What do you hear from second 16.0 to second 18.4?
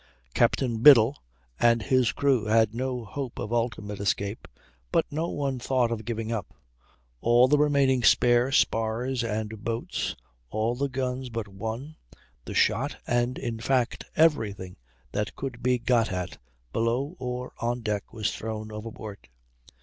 at, below or on deck, was